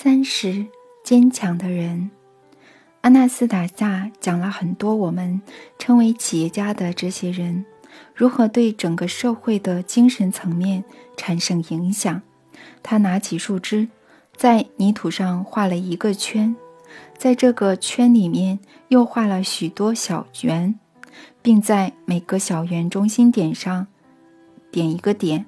[0.00, 0.64] 三十
[1.02, 2.08] 坚强的人，
[3.00, 5.42] 阿纳斯塔夏讲了很多我们
[5.76, 7.66] 称为企业家的这些人
[8.14, 10.84] 如何对整个社会的精神层面
[11.16, 12.22] 产生影响。
[12.80, 13.88] 他拿起树枝，
[14.36, 16.54] 在泥土上画了一个圈，
[17.16, 18.60] 在这个圈里面
[18.90, 20.78] 又画了许多小圆，
[21.42, 23.88] 并在每个小圆中心点上
[24.70, 25.44] 点一个点。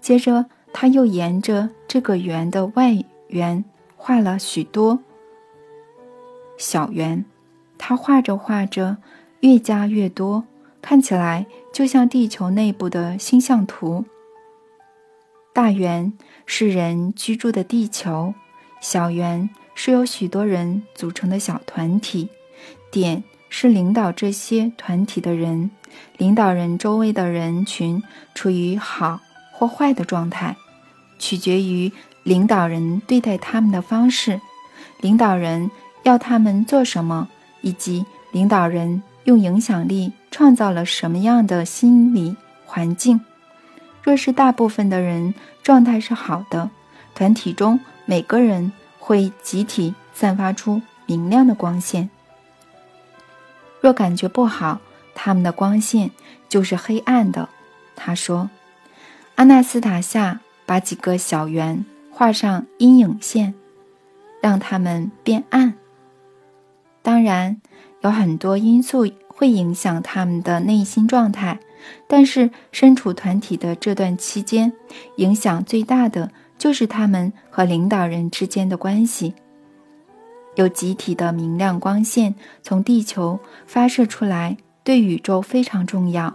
[0.00, 2.96] 接着，他又沿着这个圆的外
[3.30, 3.64] 缘。
[4.08, 5.00] 画了许多
[6.56, 7.26] 小圆，
[7.76, 8.96] 他画着画着，
[9.40, 10.44] 越加越多，
[10.80, 11.44] 看起来
[11.74, 14.06] 就像地球内部的星象图。
[15.52, 16.10] 大圆
[16.46, 18.32] 是人居住的地球，
[18.80, 22.30] 小圆是由许多人组成的小团体，
[22.90, 25.70] 点是领导这些团体的人，
[26.16, 28.02] 领导人周围的人群
[28.34, 29.20] 处于好
[29.52, 30.56] 或坏的状态，
[31.18, 31.92] 取决于。
[32.22, 34.40] 领导人对待他们的方式，
[35.00, 35.70] 领导人
[36.02, 37.28] 要他们做什么，
[37.62, 43.20] 以及领导人用影响力创造了什么样的心理环境。
[44.02, 46.70] 若是大部分的人状态是好的，
[47.14, 52.08] 团体中每个人会集体散发出明亮的光线；
[53.80, 54.80] 若感觉不好，
[55.14, 56.10] 他们的光线
[56.48, 57.48] 就是黑暗的。
[57.96, 58.48] 他说
[59.36, 61.84] ：“阿纳斯塔夏把几个小圆。”
[62.18, 63.54] 画上阴影线，
[64.42, 65.72] 让它们变暗。
[67.00, 67.60] 当然，
[68.00, 71.60] 有很多因素会影响他们的内心状态，
[72.08, 74.72] 但是身处团体的这段期间，
[75.14, 79.32] 影响最大的就是他们和领导人之间的关系。
[80.56, 86.34] 有集体的明亮光线从地球发射出来，对宇宙非常重要。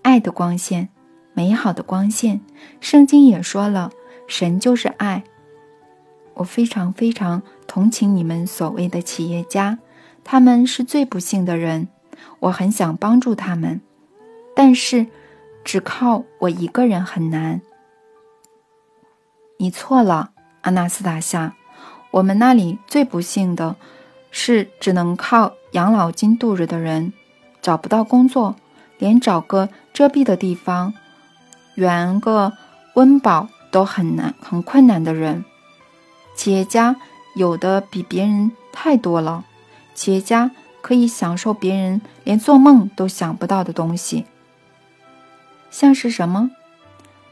[0.00, 0.88] 爱的光线，
[1.34, 2.40] 美好的光线。
[2.80, 3.90] 圣经也说了。
[4.26, 5.24] 神就是爱。
[6.34, 9.78] 我非常非常同情你们所谓的企业家，
[10.24, 11.88] 他们是最不幸的人。
[12.40, 13.80] 我很想帮助他们，
[14.54, 15.06] 但是
[15.64, 17.60] 只靠我一个人很难。
[19.58, 20.30] 你错了，
[20.62, 21.54] 阿纳斯塔夏。
[22.12, 23.76] 我们那里最不幸的
[24.30, 27.12] 是只能靠养老金度日的人，
[27.60, 28.56] 找不到工作，
[28.98, 30.94] 连找个遮蔽的地方，
[31.74, 32.52] 圆个
[32.94, 33.48] 温饱。
[33.72, 35.44] 都很难、很困难的人，
[36.36, 36.94] 企业家
[37.34, 39.44] 有的比别人太多了。
[39.94, 40.50] 企业家
[40.82, 44.26] 可以享受别人连做梦都想不到的东西，
[45.70, 46.50] 像是什么？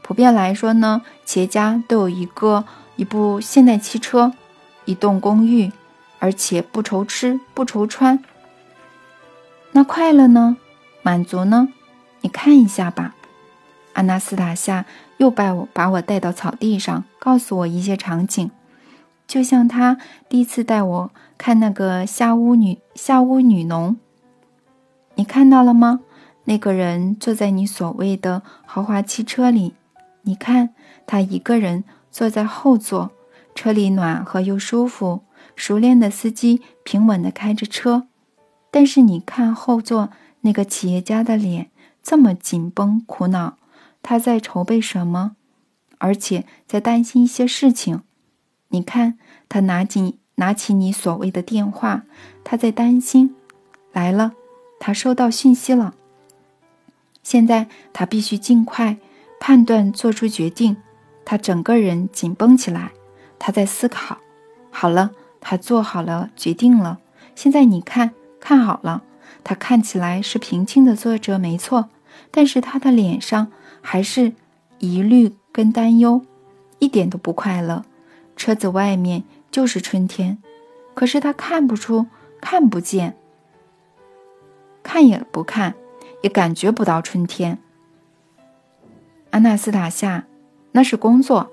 [0.01, 2.65] 普遍来说呢，企业家都有一个
[2.95, 4.33] 一部现代汽车，
[4.85, 5.71] 一栋公寓，
[6.17, 8.23] 而且不愁吃不愁穿。
[9.71, 10.57] 那快乐呢？
[11.03, 11.69] 满足呢？
[12.21, 13.15] 你看一下吧，
[13.93, 14.85] 阿纳斯塔夏。
[15.21, 18.49] 又把我把我带到草地上，告诉我一些场景，
[19.27, 23.97] 就像他第一次带我看那个夏屋女夏屋女农。
[25.13, 25.99] 你看到了吗？
[26.45, 29.75] 那个人坐在你所谓的豪华汽车里，
[30.23, 30.73] 你看
[31.05, 33.11] 他一个人坐在后座，
[33.53, 35.21] 车里暖和又舒服，
[35.55, 38.07] 熟练的司机平稳地开着车。
[38.71, 40.09] 但是你看后座
[40.39, 41.69] 那个企业家的脸，
[42.01, 43.57] 这么紧绷苦恼。
[44.03, 45.35] 他在筹备什么，
[45.97, 48.01] 而且在担心一些事情。
[48.69, 49.17] 你看，
[49.49, 52.03] 他拿起拿起你所谓的电话，
[52.43, 53.35] 他在担心。
[53.91, 54.33] 来了，
[54.79, 55.93] 他收到讯息了。
[57.21, 58.97] 现在他必须尽快
[59.39, 60.77] 判断，做出决定。
[61.25, 62.91] 他整个人紧绷起来，
[63.37, 64.17] 他在思考。
[64.71, 66.99] 好了，他做好了决定了。
[67.35, 69.03] 现在你看看好了，
[69.43, 71.89] 他看起来是平静的坐着，没错，
[72.29, 73.51] 但是他的脸上。
[73.83, 74.33] 还是
[74.77, 76.23] 疑虑跟担忧，
[76.77, 77.83] 一点都不快乐。
[78.35, 80.37] 车子外面就是春天，
[80.93, 82.05] 可是他看不出，
[82.39, 83.17] 看不见，
[84.83, 85.73] 看也不看，
[86.21, 87.57] 也感觉不到春天。
[89.31, 90.27] 阿纳斯塔夏，
[90.73, 91.51] 那是工作，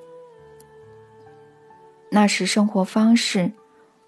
[2.11, 3.53] 那是生活方式，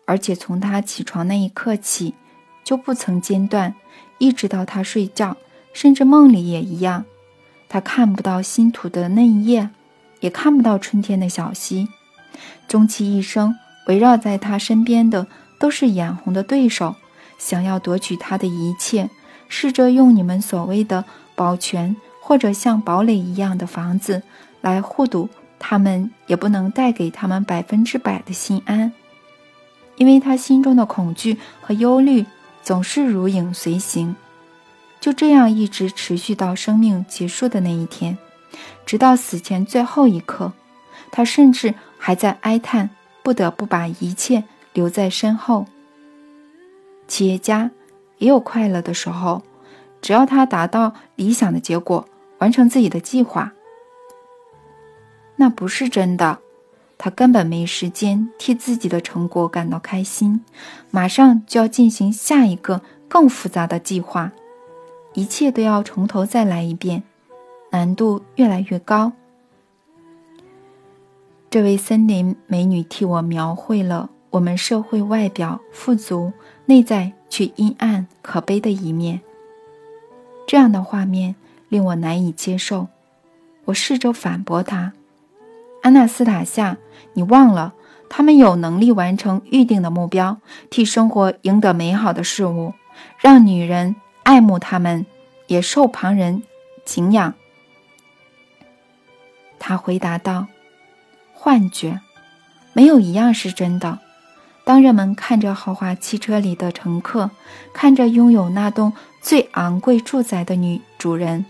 [0.05, 2.15] 而且从他起床那一刻起，
[2.63, 3.75] 就不曾间断，
[4.19, 5.39] 一直到他睡觉，
[5.73, 7.05] 甚至梦里也一样。
[7.69, 9.71] 他看不到新土的嫩叶，
[10.21, 11.89] 也看不到春天的小溪。
[12.67, 13.55] 终其一生，
[13.87, 15.27] 围绕在他身边的
[15.59, 16.97] 都是眼红的对手，
[17.39, 19.09] 想要夺取他的一切，
[19.49, 24.23] 试着用你们所谓的保全或者像堡垒一样的房子
[24.61, 25.29] 来护堵
[25.59, 28.93] 他们，也不能带给他们百分之百的心安，
[29.97, 32.27] 因为他心中的恐惧和忧虑
[32.63, 34.17] 总是如影随形。
[35.01, 38.19] 就这样一直持续到生命结束的那一天，
[38.85, 40.53] 直到死前最后一刻，
[41.11, 42.91] 他甚至还在哀叹
[43.25, 44.45] ：“不得不把一切
[44.75, 45.67] 留在身后。
[47.09, 47.71] 企业家
[48.19, 49.43] 也有快乐的时候，
[50.03, 52.07] 只要他达到理想的结果，
[52.39, 53.53] 完成自己的计划。
[55.37, 56.39] 那不是真的，
[56.99, 60.45] 他根本没时间替自己的成果感到开心，
[60.91, 64.31] 马上就要进行下一个更复杂的计划，
[65.15, 67.03] 一切都要从头再来一遍，
[67.71, 69.13] 难度越来越高。
[71.49, 76.33] 这位森林美女替我描绘了我们社会外表富足。
[76.67, 79.21] 内在却阴暗可悲的一面。
[80.47, 81.35] 这样的画面
[81.69, 82.87] 令我难以接受。
[83.65, 84.93] 我试着反驳她
[85.83, 86.77] ：“安娜斯塔夏，
[87.13, 87.75] 你忘了，
[88.09, 90.39] 他们有能力完成预定的目标，
[90.71, 92.73] 替生活赢得美好的事物，
[93.19, 95.07] 让女人爱慕他们，
[95.47, 96.43] 也受旁人
[96.85, 97.35] 敬仰。”
[99.59, 100.47] 他回答道
[101.33, 102.01] ：“幻觉，
[102.73, 103.99] 没有一样是真的。”
[104.65, 107.31] 当人们看着豪华汽车里的乘客，
[107.73, 111.45] 看着拥有那栋最昂贵住宅的女主人，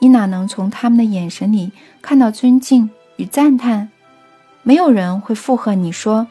[0.00, 1.70] 你哪能从他们的眼神里
[2.02, 3.90] 看到尊敬与赞叹？
[4.62, 6.26] 没有人会附和你说，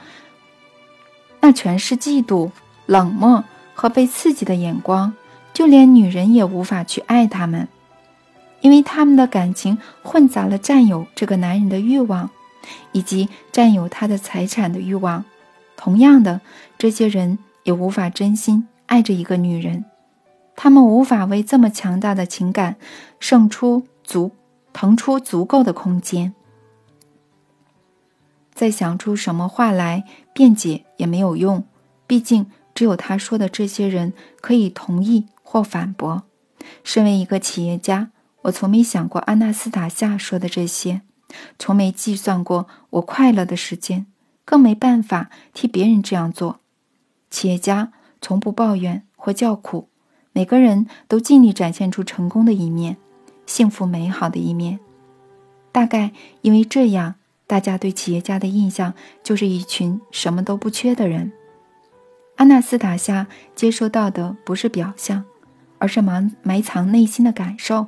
[1.39, 2.51] 那全是嫉妒、
[2.85, 5.13] 冷漠和被刺激的眼光。
[5.59, 7.67] 就连女人也无法去爱他们，
[8.61, 12.29] 因为他们的感情混杂了占有这个男人的欲望，
[12.93, 15.25] 以及占有他的财产的欲望。
[15.75, 16.39] 同样的，
[16.77, 19.83] 这些人也无法真心爱着一个女人，
[20.55, 22.77] 他们无法为这么强大的情感
[23.19, 24.31] 胜出足
[24.71, 26.33] 腾出足够的空间。
[28.53, 31.65] 再想出什么话来辩解也没有用，
[32.07, 36.25] 毕竟只有他说的这些人可以同意或反驳。
[36.83, 38.11] 身为一个企业家，
[38.43, 41.01] 我从没想过安娜斯塔夏说的这些，
[41.57, 44.05] 从没计算过我快乐的时间。
[44.45, 46.59] 更没办法替别人这样做。
[47.31, 47.91] 企业家
[48.21, 49.89] 从不抱怨或叫苦，
[50.33, 52.97] 每个人都尽力展现出成功的一面，
[53.47, 54.79] 幸福美好的一面。
[55.71, 56.11] 大概
[56.41, 57.15] 因为这样，
[57.47, 58.93] 大家对企业家的印象
[59.23, 61.31] 就是一群什么都不缺的人。
[62.37, 65.25] 阿纳斯塔夏接收到的不是表象，
[65.79, 67.87] 而是埋埋藏内心的感受。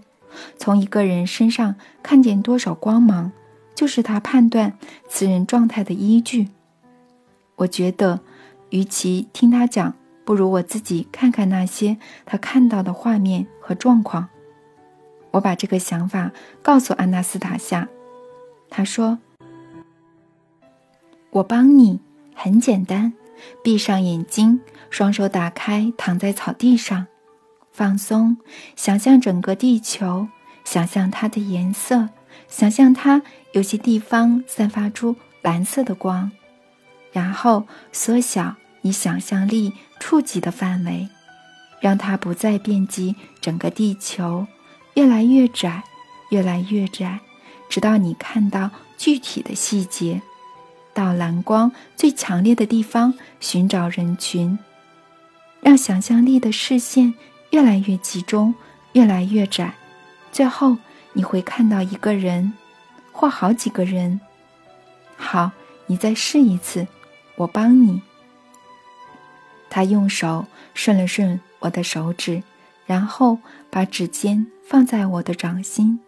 [0.57, 3.31] 从一个人身上看见多少光芒。
[3.73, 4.77] 就是他判断
[5.09, 6.49] 此人状态的依据。
[7.55, 8.19] 我觉得，
[8.69, 14.29] 与其听他讲，不如我自己看看那些他看到的画面和状况。
[15.31, 17.87] 我把这个想法告诉安娜斯塔夏，
[18.69, 19.17] 他说
[21.31, 21.99] ：“我帮你，
[22.35, 23.13] 很简单，
[23.63, 24.59] 闭上眼睛，
[24.91, 27.07] 双手打开，躺在草地上，
[27.81, 28.37] 放松，
[28.75, 30.27] 想象整个地球，
[30.63, 32.09] 想象它的颜色，
[32.47, 33.23] 想象它。”
[33.53, 36.29] 有些地方散发出蓝色的光，
[37.11, 41.09] 然后缩小你想象力触及的范围，
[41.81, 44.45] 让它不再遍及整个地球，
[44.93, 45.83] 越来越窄，
[46.29, 47.19] 越来越窄，
[47.67, 50.21] 直到你看到具体的细节。
[50.93, 54.59] 到蓝光最强烈的地方寻找人群，
[55.61, 57.13] 让想象力的视线
[57.51, 58.53] 越来越集中，
[58.93, 59.73] 越来越窄，
[60.31, 60.75] 最后
[61.13, 62.53] 你会看到一个人。
[63.13, 64.19] 或好几个人。
[65.17, 65.51] 好，
[65.85, 66.87] 你再试一次，
[67.35, 68.01] 我帮你。
[69.69, 72.41] 他用手顺了顺我的手指，
[72.85, 73.37] 然后
[73.69, 75.99] 把指尖放在我的掌心。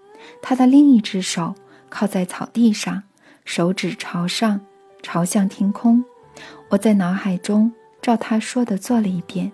[0.41, 1.53] 他的另一只手
[1.89, 3.03] 靠在草地上，
[3.45, 4.61] 手指朝上，
[5.03, 6.03] 朝向天空。
[6.69, 7.71] 我在脑海中
[8.01, 9.51] 照他说的做了一遍，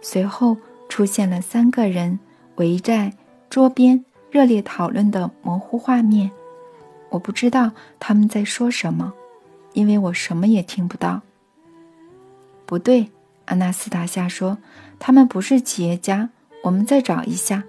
[0.00, 0.56] 随后
[0.92, 2.18] 出现了三个人
[2.56, 3.14] 围在
[3.48, 6.30] 桌边热烈讨论的模糊画面。
[7.08, 9.14] 我不知道他们在说什么，
[9.72, 11.22] 因为我什么也听不到。
[12.66, 13.08] 不对，
[13.46, 14.58] 阿纳斯塔夏说，
[14.98, 16.28] 他们不是企业家。
[16.62, 17.64] 我们再找一下。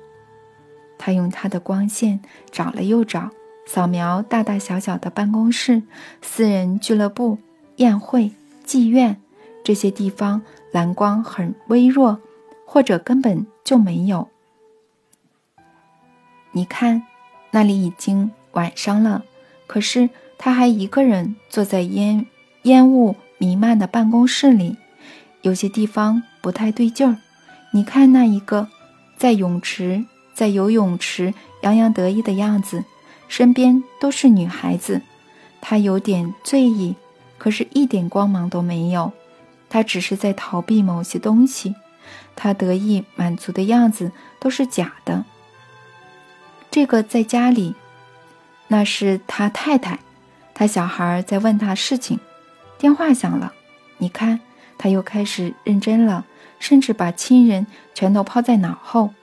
[0.97, 2.19] 他用他的光线
[2.51, 3.29] 找了又找，
[3.65, 5.81] 扫描大大小小的办公室、
[6.21, 7.37] 私人俱乐部、
[7.77, 8.33] 宴会、
[8.65, 9.21] 妓院
[9.63, 10.41] 这些地方，
[10.73, 12.19] 蓝光很微弱，
[12.73, 14.29] 或者根本就没有。
[16.53, 17.03] 你看，
[17.51, 19.23] 那里已经晚上了。
[19.67, 22.25] 可是他还一个人坐在烟
[22.63, 24.75] 烟雾弥漫的办公室里，
[25.43, 27.17] 有些地方不太对劲儿。
[27.73, 28.67] 你看那一个
[29.17, 30.03] 在泳池
[30.33, 32.83] 在游泳池洋洋得意的样子，
[33.27, 34.99] 身边都是女孩子，
[35.61, 36.95] 他有点醉意，
[37.37, 39.11] 可是一点光芒都没有。
[39.69, 41.75] 他只是在逃避某些东西，
[42.35, 45.25] 他得意满足的样子都是假的。
[46.71, 47.75] 这个在家里。
[48.69, 49.99] 那是他太太，
[50.55, 52.19] 他小孩在问他事情，
[52.79, 53.53] 电话响了，
[53.99, 54.39] 你看，
[54.79, 56.25] 他又开始认真了，
[56.57, 59.13] 甚至把亲人全都抛在脑后。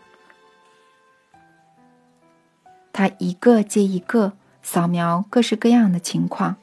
[2.93, 6.57] 他一个接一个扫描各式各样的情况，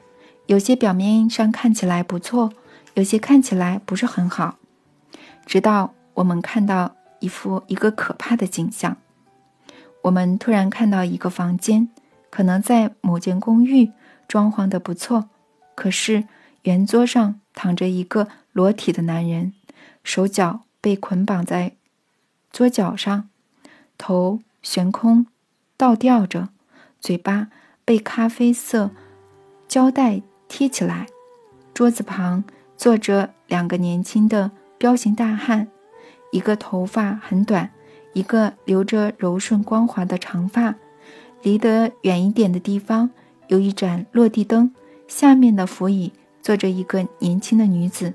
[0.45, 2.53] 有些表面上看起来不错，
[2.93, 4.55] 有些看起来不是很好。
[5.45, 8.97] 直到我们看到一幅一个可怕的景象，
[10.03, 11.89] 我们突然看到一个房间，
[12.29, 13.91] 可能在某间公寓，
[14.27, 15.29] 装潢的不错，
[15.75, 16.25] 可是
[16.63, 19.53] 圆桌上躺着一个裸体的男人，
[20.03, 21.75] 手脚被捆绑在
[22.51, 23.29] 桌角上，
[23.97, 25.27] 头悬空。
[25.79, 26.49] 倒吊着，
[26.99, 27.49] 嘴巴
[27.85, 28.89] 被咖啡色
[29.67, 31.05] 胶带贴起来。
[31.71, 32.43] 桌子旁
[32.75, 35.67] 坐着两个年轻的彪形大汉，
[36.37, 37.71] 一个头发很短，
[38.13, 40.75] 一个留着柔顺光滑的长发。
[41.41, 43.09] 离得远一点的地方
[43.47, 44.71] 有一盏落地灯，
[45.07, 46.13] 下面的扶椅
[46.43, 48.13] 坐着一个年轻的女子，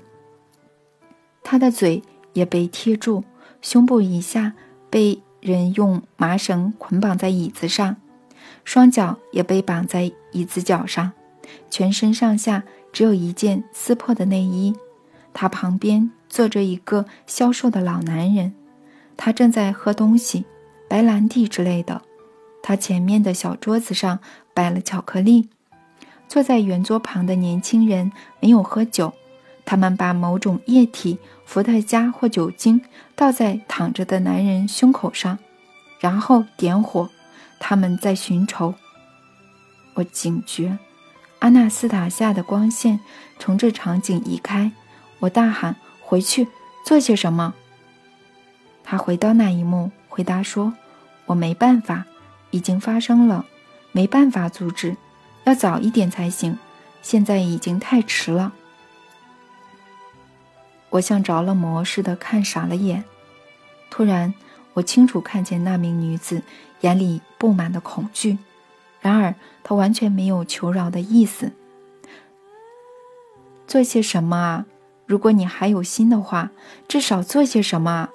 [1.43, 2.01] 她的嘴
[2.31, 3.25] 也被贴住，
[3.61, 4.53] 胸部以下
[4.89, 5.21] 被。
[5.43, 7.97] 人用麻绳捆绑在椅子上，
[8.63, 11.11] 双脚也被绑在椅子脚上，
[11.69, 12.63] 全身上下
[12.93, 14.73] 只有一件撕破的内衣。
[15.33, 18.55] 他旁边坐着一个消瘦的老男人，
[19.15, 20.45] 他正在喝东西，
[20.89, 22.01] 白兰地之类的。
[22.63, 24.17] 他前面的小桌子上
[24.51, 25.47] 摆了巧克力。
[26.27, 29.13] 坐在圆桌旁的年轻人没有喝酒，
[29.63, 31.19] 他们把某种液体。
[31.45, 32.81] 伏特加或酒精
[33.15, 35.37] 倒在躺着的男人胸口上，
[35.99, 37.07] 然后点火。
[37.59, 38.73] 他们在寻仇。
[39.93, 40.79] 我警觉，
[41.39, 42.99] 阿纳斯塔夏的光线
[43.37, 44.71] 从这场景移开。
[45.19, 46.47] 我大喊：“回去
[46.85, 47.53] 做些什么？”
[48.83, 50.73] 他回到那一幕，回答说
[51.25, 52.05] ：“我没办法，
[52.51, 53.45] 已经发生了，
[53.91, 54.95] 没办法阻止，
[55.45, 56.59] 要早一点才行。
[57.01, 58.53] 现在已经太迟了。”
[60.91, 63.03] 我像着了魔似的看傻了眼，
[63.89, 64.33] 突然，
[64.73, 66.43] 我清楚看见那名女子
[66.81, 68.37] 眼里布满的恐惧，
[69.01, 69.33] 然而
[69.63, 71.51] 她完全没有求饶的意思。
[73.65, 74.65] 做些什么啊？
[75.05, 76.51] 如果你还有心的话，
[76.87, 78.09] 至少做些什么？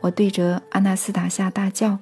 [0.00, 1.98] 我对着阿纳斯塔夏大叫。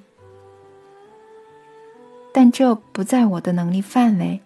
[2.33, 4.41] 但这不在我的能力范围，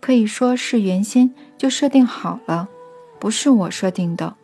[0.00, 2.68] 可以说是原先就设定好了，
[3.18, 4.36] 不是我设定的。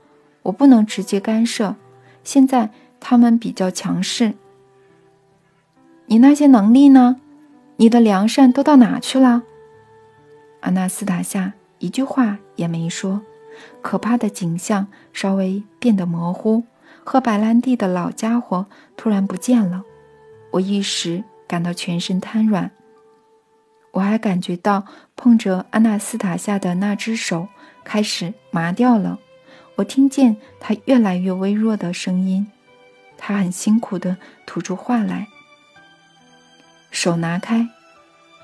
[0.43, 1.77] 我不能直接干涉，
[2.25, 4.35] 现在他们比较强势。
[6.07, 7.21] 你那些能力呢？
[7.77, 9.43] 你的良善都到哪去了？
[10.61, 13.23] 阿纳斯塔夏一句话也没说。
[13.83, 16.65] 可怕的景象稍微变得模糊，
[17.05, 19.83] 喝白兰地的老家伙突然不见了。
[20.53, 22.71] 我一时感到全身瘫软。
[23.93, 24.85] 我还感觉到
[25.17, 27.49] 碰着阿纳斯塔夏的那只手
[27.83, 29.19] 开始麻掉了。
[29.77, 32.47] 我听见他越来越微弱的声音，
[33.17, 35.27] 他很辛苦地吐出话来。
[36.91, 37.67] 手拿开，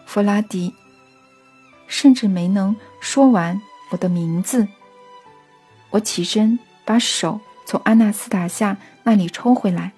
[0.07, 0.75] 弗拉迪，
[1.87, 4.67] 甚至没能说完我的名字。
[5.91, 9.93] 我起身，把手从阿纳斯塔夏那里抽回来。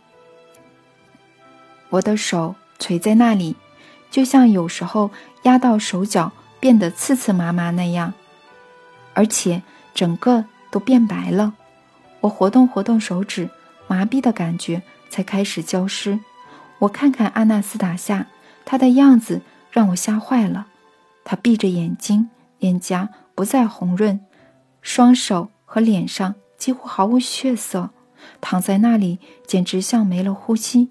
[1.90, 3.56] 我的手垂在那里，
[4.10, 5.10] 就像有时候
[5.42, 8.12] 压到手脚变得刺刺麻麻那样，
[9.14, 9.62] 而且
[9.94, 10.44] 整个。
[10.70, 11.54] 都变白了，
[12.20, 13.48] 我活动活动手指，
[13.86, 16.20] 麻痹的感觉才开始消失。
[16.80, 18.26] 我看看阿纳斯塔夏，
[18.66, 19.40] 他的样子
[19.70, 20.66] 让我吓坏了。
[21.24, 22.28] 他闭着眼睛，
[22.58, 24.20] 脸颊不再红润，
[24.82, 27.90] 双手和脸上几乎毫无血色，
[28.40, 30.88] 躺在那里简直像没了呼吸。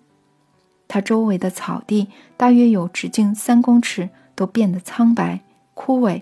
[0.88, 5.42] 他周围的草地大约有直径三公尺，都变得苍白
[5.74, 6.22] 枯萎。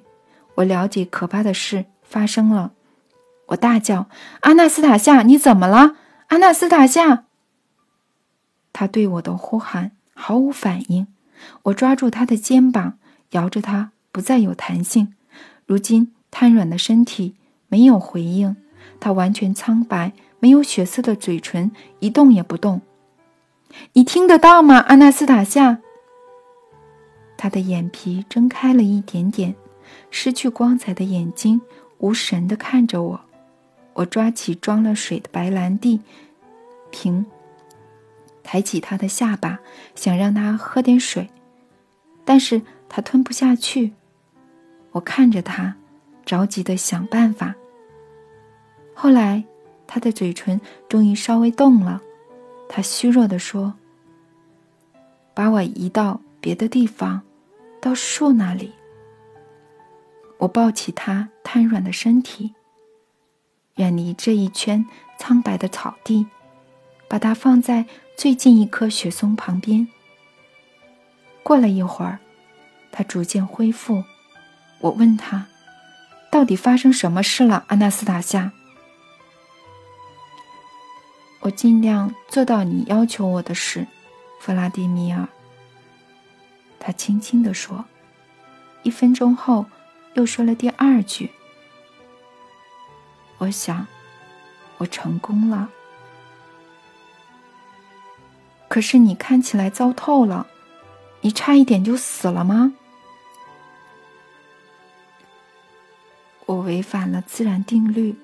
[0.55, 2.71] 我了解可怕的事发生了。
[3.47, 4.07] 我大叫
[4.41, 5.97] ：“阿纳斯塔夏，你怎么了？
[6.27, 7.25] 阿纳斯塔夏！”
[8.71, 11.07] 他对我的呼喊毫无反应。
[11.63, 12.97] 我抓住他的肩膀，
[13.31, 15.13] 摇着他，不再有弹性。
[15.67, 17.35] 如今瘫软的身体
[17.75, 18.55] 没有回应，
[19.01, 22.79] 他完全苍白，没有血色的嘴唇一动也不动。
[23.91, 25.79] 你听得到吗，阿纳斯塔夏？
[27.35, 29.53] 他的眼皮睁开了一点点，
[30.09, 31.59] 失去光彩的眼睛
[31.97, 33.19] 无神地看着我。
[33.91, 35.99] 我抓起装了水的白兰地
[36.91, 37.25] 瓶，
[38.41, 39.59] 抬起他的下巴，
[39.95, 41.29] 想让他喝点水，
[42.23, 43.91] 但是他吞不下去。
[44.91, 45.75] 我看着他，
[46.25, 47.53] 着急的想办法。
[48.97, 49.43] 后来，
[49.85, 52.01] 他的嘴唇终于稍微动了，
[52.69, 53.73] 他虚弱的说
[55.35, 57.21] ：“把我移到别的地方，
[57.81, 58.71] 到树那里。”
[60.39, 62.55] 我抱起他瘫软的身体，
[63.75, 64.85] 远离这一圈
[65.19, 66.25] 苍白的草地，
[67.07, 67.85] 把它放在
[68.15, 69.87] 最近一棵雪松旁边。
[71.43, 72.19] 过了一会儿，
[72.91, 74.03] 他逐渐恢复。
[74.79, 75.45] 我问他
[76.31, 78.51] ：“到底发生什么事了，阿纳斯塔夏？”
[81.45, 83.85] 我尽量做到你要求我的事，
[84.39, 85.27] 弗拉迪米尔。
[86.79, 87.85] 他轻轻地说。
[88.81, 89.67] 一分钟后，
[90.15, 91.29] 又说了第二句
[93.37, 93.85] ：“我想，
[94.79, 95.69] 我成功了。
[98.67, 100.47] 可是你看起来糟透了，
[101.21, 102.73] 你差一点就死了吗？
[106.47, 108.15] 我违反了自然定律，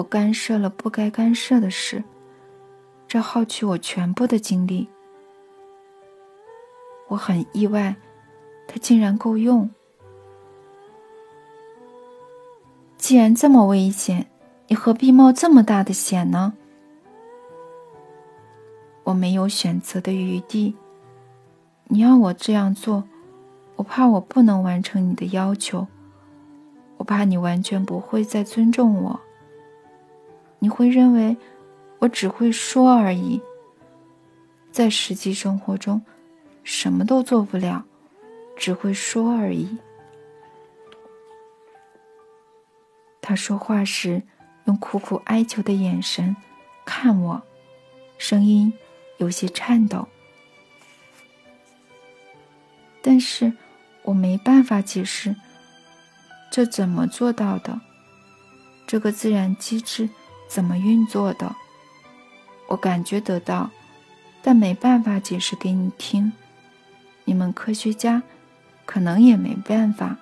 [0.00, 2.02] 我干涉了不该干涉的事，
[3.06, 4.88] 这耗去我全部的精力。
[7.08, 7.94] 我很意外。”
[8.66, 9.68] 它竟然够用！
[12.96, 14.24] 既然这么危险，
[14.68, 16.54] 你何必冒这么大的险呢？
[19.02, 20.76] 我没有选择的余地。
[21.88, 23.02] 你要我这样做，
[23.74, 25.84] 我怕我不能完成你的要求，
[26.96, 29.20] 我怕你完全不会再尊重我。
[30.60, 31.36] 你会认为
[31.98, 33.40] 我只会说而已，
[34.70, 36.00] 在实际生活中
[36.62, 37.84] 什么都做不了。
[38.56, 39.78] 只会说而已。
[43.22, 44.22] 他说话时
[44.66, 46.36] 用苦苦哀求的眼神
[46.84, 47.42] 看我，
[48.18, 48.70] 声音
[49.16, 50.06] 有些颤抖。
[53.00, 53.50] 但是
[54.02, 55.34] 我没办法解释
[56.50, 57.80] 这怎么做到的，
[58.86, 60.06] 这个自然机制
[60.50, 61.54] 怎么运作的。
[62.66, 63.70] 我感觉得到，
[64.42, 66.32] 但没办法解释给你听。
[67.24, 68.22] 你们科学家。
[68.86, 70.16] 可能也没办法。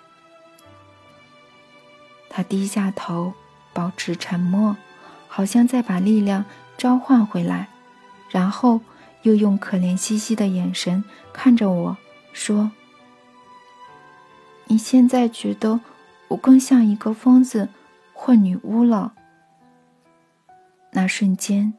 [2.29, 3.33] 他低下头，
[3.73, 4.77] 保持沉默，
[5.27, 6.45] 好像在把力量
[6.77, 7.69] 召唤回来，
[8.29, 8.83] 然后
[9.23, 11.97] 又用可怜兮兮的眼神看着我
[12.35, 12.71] 说
[14.69, 15.81] ：“你现在觉得
[16.29, 17.71] 我更像一个疯子
[18.13, 19.15] 或女巫了？”
[20.91, 21.75] 那瞬间，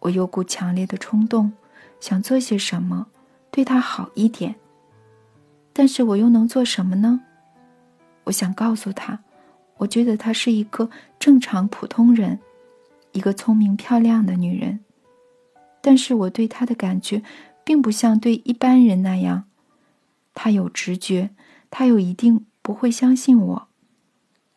[0.00, 1.52] 我有股强烈的冲动，
[2.00, 3.06] 想做些什么，
[3.50, 4.54] 对他好一点。
[5.72, 7.20] 但是我又能做什么呢？
[8.24, 9.20] 我想告诉他，
[9.76, 12.38] 我觉得她是一个正常普通人，
[13.12, 14.80] 一个聪明漂亮的女人。
[15.82, 17.22] 但是我对她的感觉，
[17.64, 19.44] 并不像对一般人那样。
[20.32, 21.30] 她有直觉，
[21.70, 23.68] 她又一定不会相信我，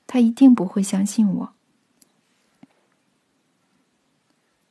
[0.05, 1.53] 她一定不会相信我。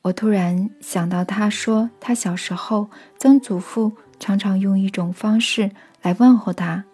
[0.06, 2.88] 我突然想到，他说他小时候
[3.18, 3.90] 曾祖父
[4.20, 5.68] 常常用一种方式。
[6.00, 6.84] 来问候他，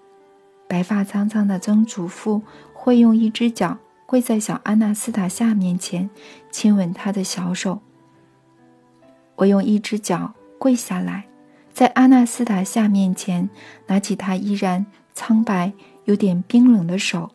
[0.67, 2.41] 白发苍苍的曾祖父
[2.73, 6.09] 会用一只脚跪在小阿纳斯塔夏面前，
[6.51, 7.83] 亲吻他的小手。
[9.37, 11.27] 我用一只脚跪下来，
[11.71, 13.51] 在阿纳斯塔夏面前
[13.89, 15.71] 拿起他依然苍白、
[16.07, 17.31] 有点冰冷的手，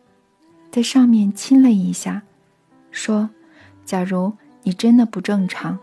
[0.72, 2.22] 在上面亲了一下，
[2.90, 3.30] 说
[3.86, 5.78] ：“假如你真的不正常，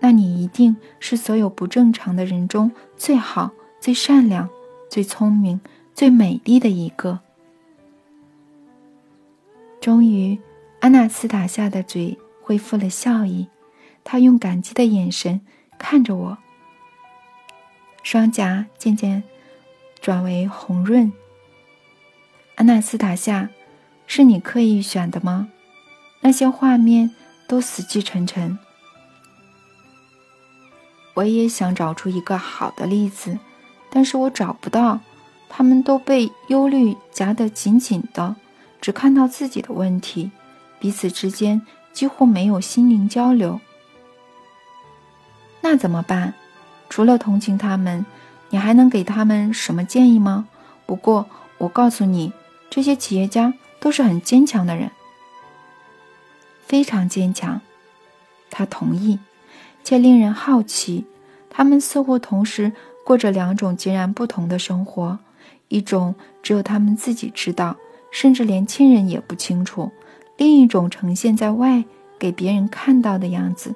[0.00, 4.48] 那你一定是所有不正常的人中最好、最善良。”
[4.90, 5.60] 最聪明、
[5.94, 7.20] 最美丽的一个。
[9.82, 10.38] 终于，
[10.80, 13.48] 阿纳斯塔夏的嘴恢复了笑意，
[14.02, 15.42] 她用感激的眼神
[15.78, 16.38] 看着我，
[18.02, 19.22] 双颊渐渐
[20.00, 21.12] 转为红润。
[22.54, 23.50] 阿纳斯塔夏，
[24.06, 25.50] 是你刻意选的吗？
[26.22, 27.14] 那些画面
[27.48, 28.56] 都死气沉沉。
[31.14, 33.36] 我也想找出一个好的例子。
[33.90, 35.00] 但是我找不到，
[35.48, 38.36] 他们都被忧虑夹得紧紧的，
[38.82, 40.30] 只看到自己的问题，
[40.78, 43.58] 彼此之间几乎没有心灵交流。
[45.62, 46.34] 那怎么办？
[46.90, 48.04] 除了同情他们，
[48.50, 50.46] 你还能给他们什么建议吗？
[50.84, 52.34] 不过我告诉你，
[52.68, 54.90] 这些企业家都是很坚强的人，
[56.68, 57.60] 非常坚强。
[58.48, 59.18] 他同意，
[59.82, 61.04] 且令人好奇，
[61.50, 62.70] 他们似乎同时。
[63.04, 65.18] 过着两种截然不同的生活，
[65.68, 67.74] 一种只有他们自己知道，
[68.10, 69.90] 甚至连亲人也不清楚；
[70.36, 71.82] 另一种呈现在外
[72.18, 73.74] 给别人看到的样子。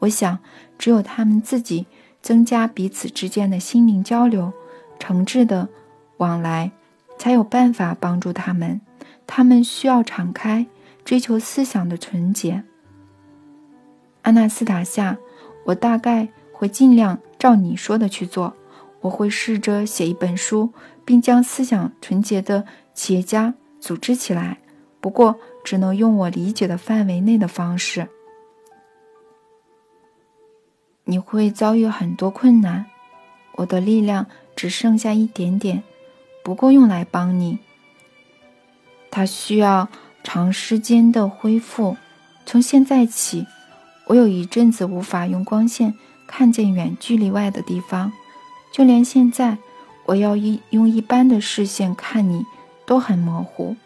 [0.00, 0.36] 我想，
[0.76, 1.86] 只有他们自己
[2.20, 4.52] 增加彼此之间的心灵交流、
[4.98, 5.68] 诚挚的
[6.16, 6.72] 往来，
[7.16, 8.80] 才有办法帮助他们。
[9.24, 10.66] 他们需要敞开，
[11.04, 12.64] 追求思想的纯洁。
[14.22, 15.18] 阿纳斯塔夏，
[15.64, 18.54] 我大概会尽量照你说的去做。
[19.00, 20.72] 我会试着写一本书，
[21.04, 22.64] 并将思想纯洁的
[22.94, 24.60] 企业家组织起来，
[24.98, 28.08] 不过只能用我理解的范围内的方式。
[31.04, 32.86] 你会遭遇很多困难，
[33.56, 35.82] 我的力量只剩下一点点，
[36.42, 37.58] 不够用来帮你。
[39.10, 39.86] 他需要
[40.24, 41.96] 长时间的恢复。
[42.44, 43.46] 从现在起，
[44.06, 45.94] 我有一阵子无法用光线
[46.26, 48.12] 看见远距离外的地方，
[48.72, 49.56] 就连现在，
[50.04, 52.44] 我要一用一般的视线看你
[52.84, 53.76] 都很模糊。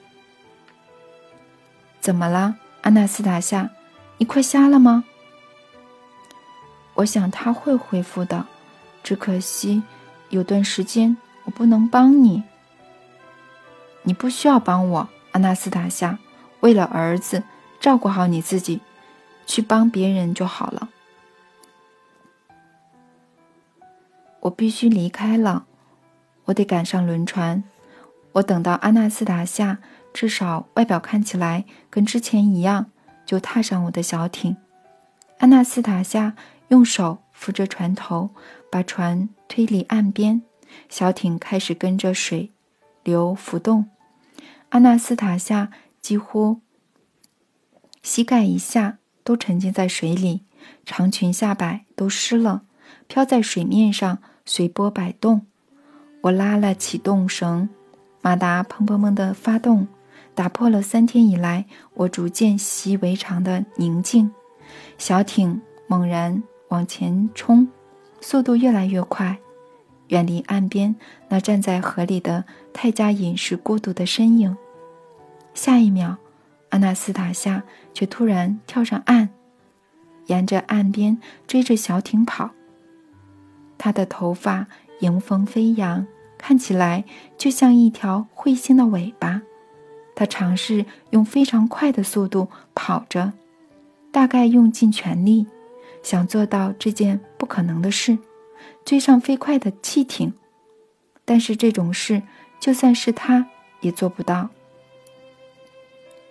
[2.01, 3.70] 怎么了，阿纳斯塔夏？
[4.16, 5.05] 你快瞎了吗？
[6.94, 8.46] 我想他会恢复的，
[9.05, 9.83] 只可惜
[10.31, 12.42] 有段时间我不能帮你。
[14.03, 16.18] 你不需要帮我，阿纳斯塔夏。
[16.61, 17.42] 为了儿子，
[17.81, 18.81] 照顾好你自己，
[19.47, 20.88] 去帮别人就好了。
[24.40, 25.66] 我必须离开了，
[26.44, 27.62] 我得赶上轮船。
[28.33, 29.79] 我等到阿纳斯塔夏
[30.12, 32.87] 至少外表看起来跟之前一样，
[33.25, 34.57] 就踏上我的小艇。
[35.38, 36.35] 阿纳斯塔夏。
[36.68, 38.29] 用手扶着船头，
[38.71, 40.42] 把船推离岸边，
[40.90, 42.53] 小艇开始跟着水
[43.03, 43.88] 流浮动。
[44.68, 46.61] 阿纳斯塔夏几乎
[48.02, 50.42] 膝盖以下都沉浸在水里，
[50.84, 52.62] 长裙下摆都湿了，
[53.06, 55.46] 飘在水面上随波摆动。
[56.22, 57.68] 我拉了启动绳，
[58.20, 59.88] 马达砰砰砰地发动，
[60.34, 64.30] 打破了三天以来我逐渐习以为常的宁静。
[64.96, 66.42] 小艇猛然。
[66.68, 67.66] 往前冲，
[68.20, 69.38] 速度越来越快，
[70.08, 70.94] 远离岸边
[71.30, 74.54] 那站在河里的泰加隐士孤独的身影。
[75.54, 76.16] 下一秒，
[76.70, 79.30] 阿纳斯塔夏却突然跳上岸，
[80.26, 82.50] 沿着岸边追着小艇跑。
[83.76, 84.66] 他的头发
[85.00, 86.06] 迎风飞扬，
[86.37, 87.04] 看起来
[87.37, 89.42] 就像一条彗星的尾巴。
[90.14, 93.32] 他尝试用非常快的速度跑着，
[94.11, 95.46] 大概用尽全力。
[96.02, 98.18] 想做到这件不可能的事，
[98.84, 100.32] 追上飞快的汽艇，
[101.24, 102.22] 但是这种事
[102.61, 103.48] 就算是他
[103.80, 104.48] 也做不到。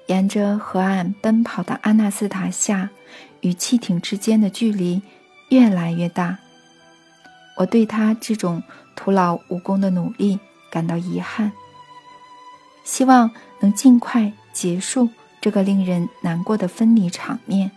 [0.08, 2.90] 沿着河岸奔跑的阿纳斯塔夏
[3.42, 5.02] 与汽艇之间的距离
[5.50, 6.38] 越来越大，
[7.58, 8.62] 我对他这种
[8.96, 10.40] 徒劳无功的努力
[10.70, 11.52] 感到遗憾，
[12.84, 17.72] 希望能尽快结束这个令人难过的分离场面。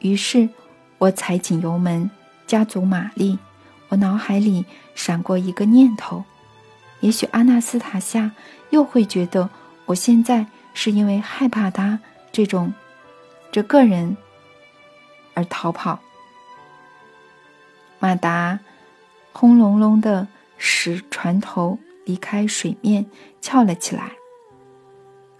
[0.00, 0.48] 于是。
[1.00, 2.10] 我踩紧油门，
[2.46, 3.38] 加足马力。
[3.88, 6.24] 我脑海里闪过一个念头：
[7.00, 8.32] 也许阿纳斯塔夏
[8.68, 9.48] 又会觉得
[9.86, 12.00] 我现在是因为害怕他
[12.32, 12.72] 这种
[13.52, 14.16] 这个人
[15.34, 16.00] 而逃跑。
[17.98, 18.58] 马达
[19.32, 23.06] 轰隆隆的使船头离开水面，
[23.40, 24.12] 翘了起来。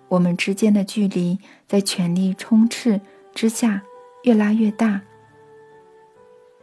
[0.09, 3.01] 我们之间的距离在全力冲刺
[3.35, 3.83] 之下
[4.25, 5.01] 越拉越大。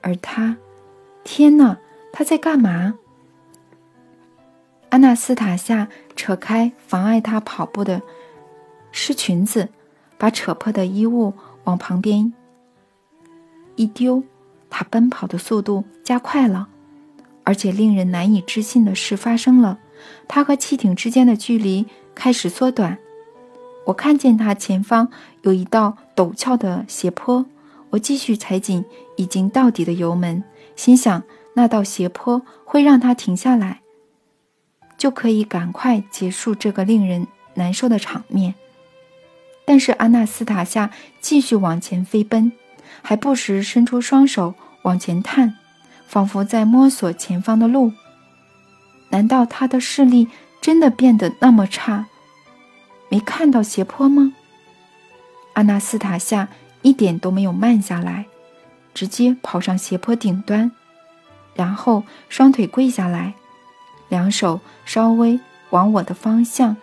[0.02, 0.58] 而他，
[1.24, 1.78] 天哪，
[2.14, 3.00] 他在干嘛？
[4.90, 8.02] 阿纳斯塔夏扯开妨碍他跑步的
[9.00, 9.70] 湿裙子，
[10.18, 11.32] 把扯破的衣物
[11.66, 12.34] 往旁边
[13.76, 14.24] 一丢。
[14.72, 16.68] 他奔跑的速度加快了，
[17.44, 19.78] 而且令人难以置信的事发生了：
[20.28, 22.98] 他和汽艇之间的距离开始缩短。
[23.86, 25.08] 我看见他前方
[25.44, 27.46] 有一道陡峭的斜坡。
[27.92, 28.84] 我继续踩紧
[29.16, 30.44] 已经到底的油门，
[30.76, 33.82] 心想那道斜坡会让他停下来，
[34.98, 38.56] 就可以赶快结束这个令人难受的场面。
[39.68, 42.54] 但是阿纳斯塔夏继续往前飞奔，
[43.02, 45.58] 还不时伸出双手往前探，
[46.08, 47.92] 仿佛在摸索前方的路。
[49.10, 50.30] 难道他的视力
[50.62, 52.06] 真的变得那么差，
[53.10, 54.32] 没看到斜坡吗？
[55.54, 56.48] 阿纳斯塔夏。
[56.84, 58.28] 一点都没有慢下来，
[58.94, 60.72] 直接跑上斜坡顶端，
[61.54, 63.34] 然后双腿跪下来，
[64.08, 65.38] 两手稍微
[65.72, 66.78] 往我的方向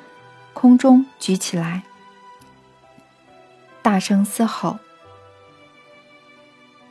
[0.53, 1.85] 空中举起来，
[3.85, 4.79] 大声嘶吼。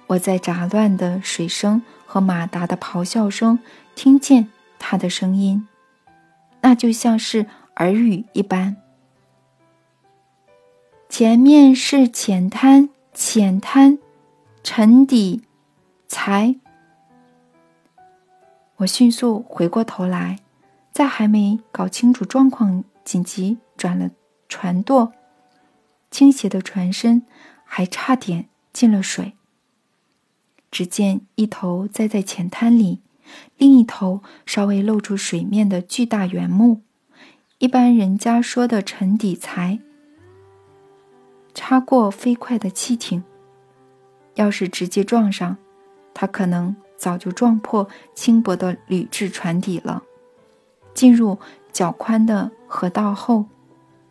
[0.05, 3.57] 我在杂乱的水声和马达的咆哮声
[3.95, 5.67] 听见他的声音，
[6.61, 8.77] 那就像是耳语一般。
[11.09, 12.89] 前面是浅滩。
[13.15, 13.99] 浅滩，
[14.63, 15.43] 沉底，
[16.07, 16.55] 才。
[18.77, 20.39] 我迅速回过头来，
[20.91, 24.09] 在还没搞清楚状况，紧急转了
[24.49, 25.13] 船舵，
[26.13, 27.23] 倾斜的船身
[27.65, 29.33] 还差点进了水。
[30.69, 33.01] 只见一头栽在浅滩里，
[33.57, 36.81] 另一头稍微露出水面的巨大圆木，
[37.57, 39.79] 一般人家说的沉底材，
[41.55, 43.23] 插过飞快的汽艇。
[44.35, 45.57] 要是直接撞上，
[46.13, 50.03] 它可能早就撞破轻薄的铝制船底了。
[50.93, 51.39] 进入
[51.71, 53.45] 较宽的河道后，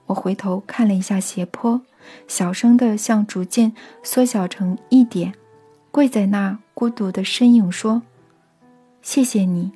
[0.06, 1.80] 我回头看了一下斜坡，
[2.26, 5.34] 小声的向逐渐缩小成一点、
[5.90, 8.02] 跪在那孤独的身影说
[9.02, 9.72] ：“谢谢你，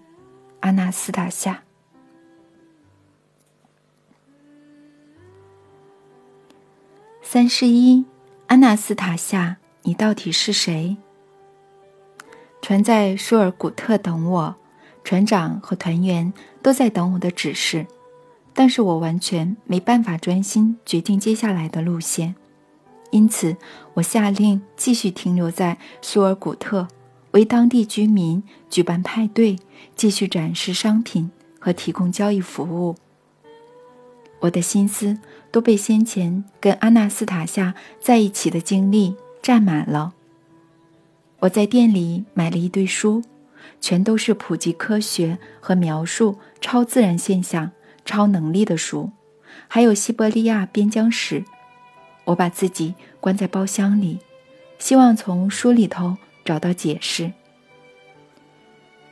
[0.60, 1.62] 阿纳斯塔夏。”
[7.22, 8.04] 三十一，
[8.46, 9.56] 阿纳斯塔夏。
[9.82, 10.96] 你到底是谁？
[12.60, 14.56] 船在舒尔古特等我，
[15.04, 17.86] 船长和团员都在等我的指示，
[18.56, 22.34] 但是我完全没办法专心决定接下来的路线，
[23.10, 23.56] 因此
[23.94, 26.88] 我下令继续停留在苏尔古特，
[27.30, 29.56] 为当地居民举办派对，
[29.94, 32.96] 继续展示商品和提供交易服务。
[34.40, 35.18] 我的心思
[35.52, 39.14] 都被先前跟阿纳斯塔夏在一起的经历。
[39.46, 40.12] 占满了。
[41.38, 43.22] 我在店里买了一堆书，
[43.80, 47.70] 全都是普及科学和描述超自然现象、
[48.06, 49.10] 超能力的书，
[49.68, 51.44] 还有西伯利亚边疆史。
[52.24, 54.20] 我把自己关在包厢里，
[54.78, 57.32] 希望从书里头找到解释。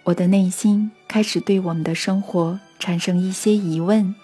[0.05, 4.15] 我的内心开始对我们的生活产生一些疑问，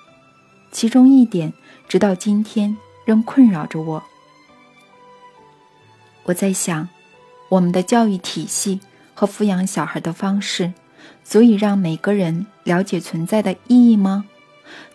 [0.70, 1.52] 其中一点
[1.88, 4.02] 直到今天仍困扰着我。
[6.24, 6.88] 我在想，
[7.48, 8.80] 我们的教育体系
[9.14, 10.74] 和抚养小孩的方式，
[11.24, 14.26] 足以让每个人了解存在的意义吗？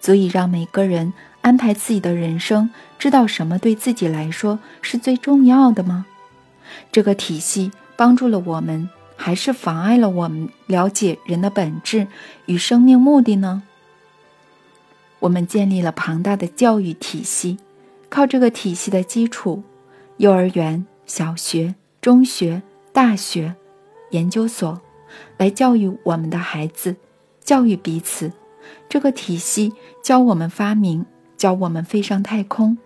[0.05, 6.05] 足以让每个人安排自己的人生，知道什么对自己来说是最重要的吗？
[6.91, 12.05] 这个体系帮助了我们，还是妨碍了我们了解人的本质
[12.45, 13.63] 与生命目的呢？
[15.17, 17.57] 我们建立了庞大的教育体系，
[18.07, 19.63] 靠这个体系的基础，
[20.17, 20.85] 幼儿园。
[21.07, 22.61] 小学、中学、
[22.93, 23.55] 大学、
[24.11, 24.79] 研究所，
[25.37, 26.95] 来教育我们的孩子，
[27.43, 28.31] 教育彼此。
[28.88, 29.73] 这个体系
[30.04, 31.06] 教我们发明，
[31.38, 32.78] 教我们飞上太空。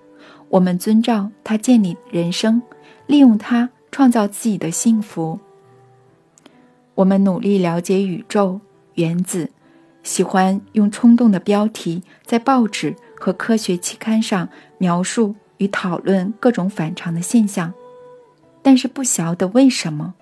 [0.50, 2.62] 我们遵照它建立人生，
[3.06, 5.39] 利用它创造自己的幸福。
[6.96, 8.60] 我们努力了解宇宙、
[8.96, 9.52] 原子，
[10.04, 17.72] 喜欢用冲动的标题在报纸和科学期刊上描述与讨论各种反常的现象。
[18.62, 20.15] 但是不晓得为什么，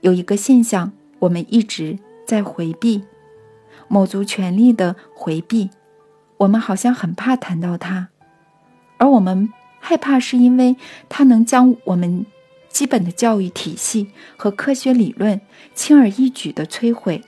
[0.00, 3.04] 有一个现象我们一直在回避，
[3.88, 5.70] 某族权力的回避，
[6.36, 8.08] 我们好像很怕谈到它，
[8.98, 10.76] 而我们害怕是因为
[11.08, 12.24] 它能将我们
[12.68, 15.40] 基本的教育体系和科学理论
[15.74, 17.24] 轻而易举的摧毁。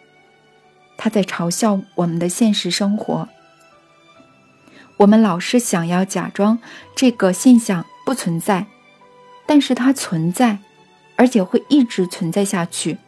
[0.97, 3.29] 他在嘲笑我们的现实生活，
[4.99, 6.59] 我们老是想要假装
[6.95, 8.67] 这个现象不存在。
[9.47, 10.61] 但是它存在，
[11.17, 12.99] 而且会一直存在下去，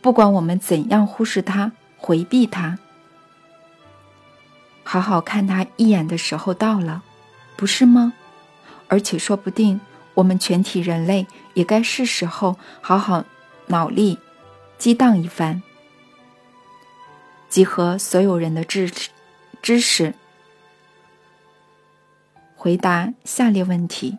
[0.00, 2.76] 不管我们怎样忽视它、回避它。
[4.84, 7.02] 好好看他一眼的时候到了，
[7.56, 8.12] 不是吗？
[8.86, 9.80] 而且说不定
[10.12, 13.24] 我们全体人类也该是时候好好
[13.66, 14.18] 脑力
[14.78, 15.62] 激荡一番，
[17.48, 18.92] 集合所有人的知
[19.62, 20.14] 知识，
[22.54, 24.18] 回答下列问题。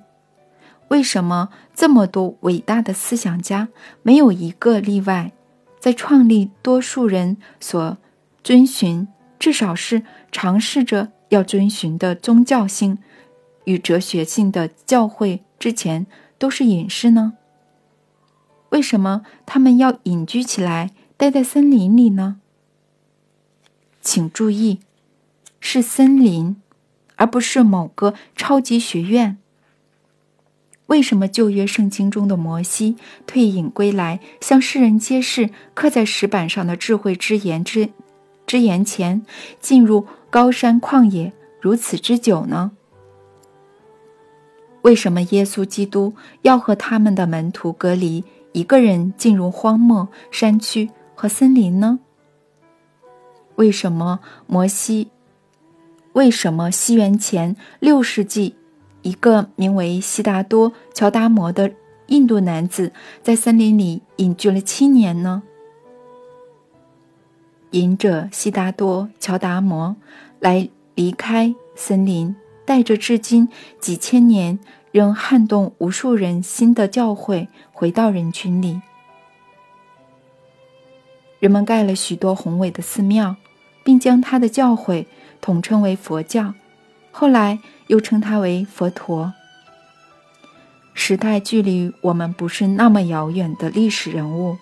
[0.89, 3.69] 为什么这么多伟大的思想家
[4.01, 5.32] 没有一个例外，
[5.80, 7.97] 在创立多数人所
[8.43, 9.08] 遵循，
[9.39, 10.04] 至少是
[10.35, 12.97] 尝试着要遵循的宗教性
[13.63, 16.05] 与哲学性的教诲之前，
[16.37, 17.35] 都是隐士呢？
[18.67, 22.41] 为什么他们要隐居起来，待在森林里呢？
[24.01, 24.81] 请注意，
[25.61, 26.57] 是森林，
[27.15, 29.37] 而不是某个超级学院。
[30.87, 37.91] 为什么旧约圣经中的摩西退隐归来，向世人揭示刻在石板上的智慧之言之
[38.45, 39.25] 之言前，
[39.59, 42.71] 进入高山旷野如此之久呢？
[44.81, 51.99] 为什么耶稣基督要和他们的门徒隔离，一个人进入荒漠山区和森林呢？
[53.55, 55.07] 为什么摩西？
[56.11, 58.55] 为什么西元前六世纪？
[59.03, 61.71] 一个名为悉达多·乔达摩的
[62.07, 62.91] 印度男子
[63.23, 65.43] 在森林里隐居了七年呢。
[67.71, 69.97] 隐者悉达多·乔达摩
[70.39, 74.59] 来离开森林，带着至今几千年
[74.91, 78.81] 仍撼动无数人心的教诲回到人群里。
[81.39, 83.35] 人们盖了许多宏伟的寺庙，
[83.83, 85.05] 并将他的教诲
[85.41, 86.53] 统称为佛教
[87.11, 89.33] 后来又称他为佛陀。
[90.93, 94.57] 时代距离我们不是那么遥远的历史人物，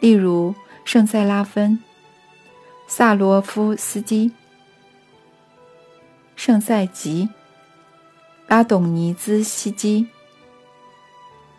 [0.00, 0.54] 例如
[0.84, 1.82] 圣塞拉芬、
[2.86, 4.32] 萨罗夫斯基、
[6.36, 7.28] 圣塞吉、
[8.48, 10.06] 拉董尼兹西基。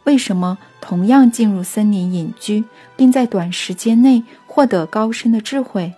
[0.03, 2.65] 为什么同样进入森林隐居，
[2.97, 5.93] 并在短时间内获得高深的智慧，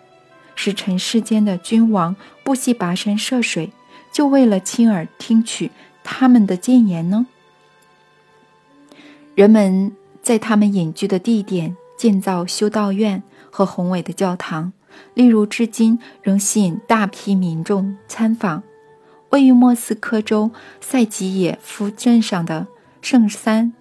[0.53, 3.71] 使尘世间的君王不惜跋山涉水，
[4.11, 5.71] 就为了亲耳听取
[6.03, 7.25] 他们的谏言呢？
[9.33, 14.71] 人们在他们隐居的地点建造修道院和宏伟的教堂，
[15.13, 18.63] 例如至今仍吸引大批民众参访，
[19.29, 22.67] 位于莫斯科州塞吉耶夫镇上的
[23.01, 23.73] 圣三。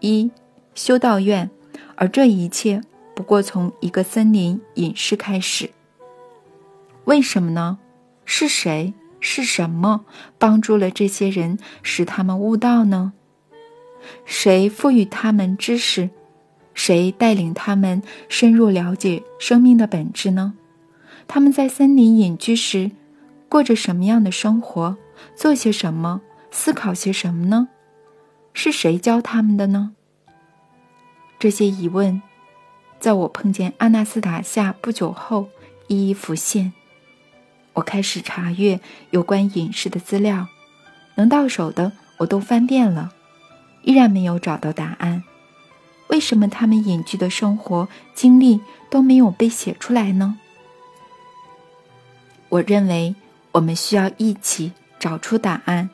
[0.00, 0.30] 一
[0.74, 1.50] 修道院，
[1.94, 2.82] 而这一切
[3.14, 5.70] 不过从一个森林隐士开始。
[7.04, 7.78] 为什么呢？
[8.24, 8.94] 是谁？
[9.20, 10.04] 是什么
[10.36, 13.12] 帮助了这些人，使他们悟道呢？
[14.24, 16.10] 谁赋予他们知识？
[16.74, 20.54] 谁带领他们深入了解生命的本质呢？
[21.28, 22.90] 他们在森林隐居时，
[23.48, 24.96] 过着什么样的生活？
[25.36, 26.20] 做些什么？
[26.50, 27.68] 思考些什么呢？
[28.52, 29.92] 是谁教他们的呢？
[31.38, 32.20] 这些疑问，
[33.00, 35.48] 在我碰见阿纳斯塔夏不久后
[35.86, 36.72] 一一浮现。
[37.74, 38.80] 我开始查阅
[39.10, 40.48] 有关隐士的资料，
[41.14, 43.12] 能到手的我都翻遍了，
[43.82, 45.22] 依然没有找到答案。
[46.12, 50.38] 为什么他们隐居的生活经历都没有被写出来呢？
[52.48, 53.16] 我认为
[53.50, 55.90] 我们需要一起找出答案。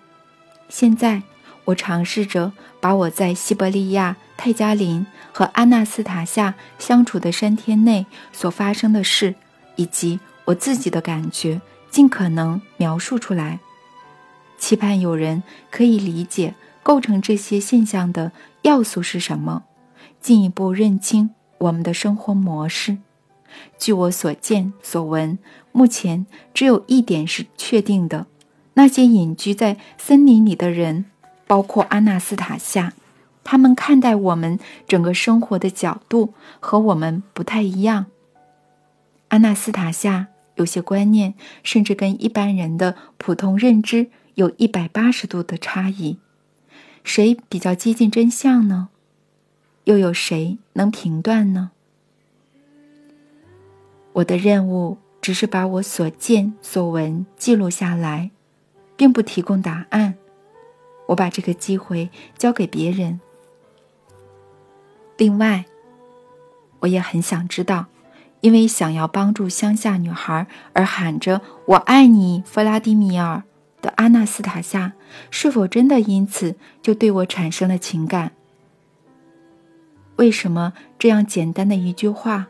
[0.69, 1.23] 现在。
[1.69, 2.51] 我尝试着
[2.81, 9.35] 把我在西伯利亚泰加林和阿纳斯塔夏相处的三天内所发生的事，
[9.77, 13.61] 以及我自己的感觉，尽可能描述出来，
[14.57, 19.65] 期盼有人可以理解构成这些现象的要素是什么，
[20.21, 22.99] 进一步认清我们的生活模式。
[23.79, 25.39] 据我所见所闻，
[25.73, 28.27] 目前只有一点是确定的：
[28.75, 31.07] 那些隐居在森林里的人。
[31.47, 32.93] 包括阿纳斯塔夏，
[33.43, 38.05] 他们看待我们整个生活的角度和我们不太一样。
[39.29, 40.27] 阿纳斯塔夏
[40.57, 46.19] 有些观念甚至跟一般人的普通认知有一百八十度的差异。
[47.03, 48.91] 谁比较接近真相呢？
[49.89, 51.71] 又有谁能评断呢？
[54.13, 58.31] 我的任务只是把我所见所闻记录下来，
[58.99, 60.17] 并不提供答案。
[61.07, 63.19] 我把这个机会交给别人。
[65.17, 65.65] 另外，
[66.81, 67.87] 我也很想知道，
[68.43, 73.43] 因为想要帮助乡下女孩而喊着“我爱你，弗拉迪米尔”
[73.81, 74.93] 的阿纳斯塔夏，
[75.31, 78.33] 是否真的因此就对我产生了情感？
[80.19, 82.47] 为什么这样简单的一句话，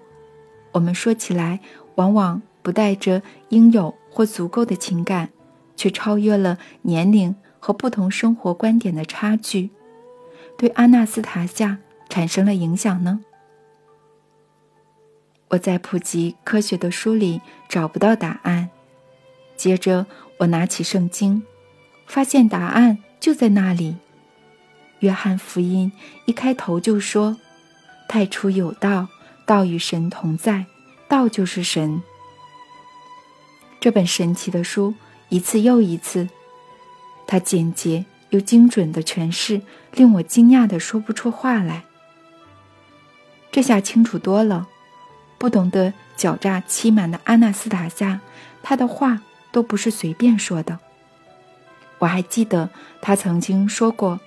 [0.72, 1.60] 我们说起来
[1.94, 5.30] 往往不带着应有或足够的情感，
[5.76, 7.34] 却超越了年龄？
[7.60, 9.70] 和不同生活观点的差距，
[10.56, 11.78] 对阿纳斯塔夏
[12.08, 13.18] 产生了影响呢？
[15.48, 18.70] 我在普及科学的书里找不到答案。
[19.56, 20.06] 接着，
[20.38, 21.42] 我拿起圣经，
[22.06, 23.96] 发现答案就在那里。
[25.00, 25.90] 约翰福音
[26.26, 27.36] 一开头就说
[28.08, 29.08] ：“太初有道，
[29.44, 30.64] 道与神同在，
[31.06, 32.02] 道就是神。”
[33.78, 34.94] 这本神奇的书
[35.28, 36.28] 一次又一次。
[37.26, 39.60] 它简洁又精准的诠释，
[39.92, 41.84] 令我惊讶的说不出话来。
[43.52, 44.66] 这下清楚多了。
[45.36, 48.20] 不懂得狡诈欺瞒的阿纳斯塔夏，
[48.60, 49.20] 他的话
[49.52, 50.80] 都不是随便说的。
[51.98, 54.18] 我还记得他曾经说过：“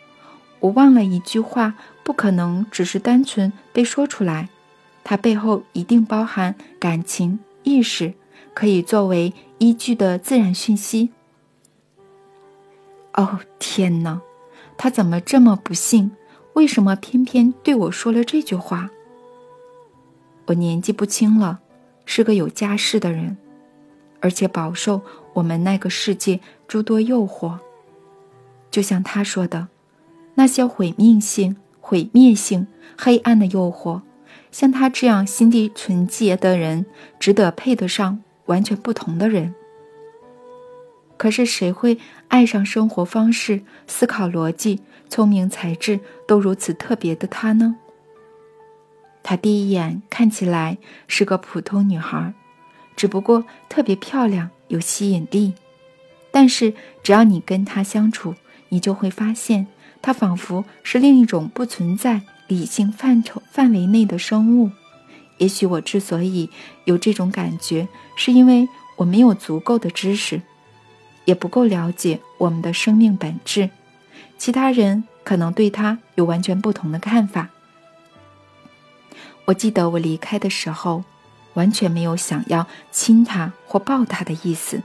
[0.61, 4.49] 我忘了一句话，不可能只是单纯被说出来，
[5.03, 8.13] 它背后一定包含感情、意识，
[8.53, 11.11] 可以作为依据的自然讯息。”
[13.13, 14.21] 哦天哪，
[14.77, 16.11] 他怎么这么不幸？
[16.53, 18.89] 为什么偏偏对我说了这句话？
[20.47, 21.59] 我年纪不轻了，
[22.05, 23.37] 是个有家室的人，
[24.19, 25.01] 而且饱受
[25.33, 27.57] 我们那个世界诸多诱惑。
[28.69, 29.67] 就像他说的，
[30.35, 31.55] 那些毁灭性、
[31.91, 32.67] 毁灭性、
[32.97, 33.99] 黑暗的诱惑，
[34.49, 36.85] 像他这样心地纯洁的人，
[37.19, 39.53] 值得配得上完全不同的人。
[41.17, 41.97] 可是谁会
[42.29, 44.79] 爱上生活方式、思考逻辑、
[45.09, 47.75] 聪明才智都如此特别的他呢？
[49.21, 50.77] 她第一眼看起来
[51.09, 52.33] 是个普通女孩，
[52.95, 55.53] 只不过特别漂亮、有吸引力。
[56.31, 56.73] 但是
[57.03, 58.33] 只要你跟他相处，
[58.69, 59.67] 你就会发现，
[60.01, 64.71] 它仿佛是另一种不存在理性范畴范围内的生物。
[65.37, 66.49] 也许我之所以
[66.85, 70.41] 有这种感觉，是因为我没有足够的知识，
[71.25, 73.69] 也不够了解我们的生命本质。
[74.37, 77.49] 其他人可能对他有完全不同的看法。
[79.45, 81.03] 我记得我离开的时候，
[81.55, 84.81] 完全没有想要亲他或抱他的意思。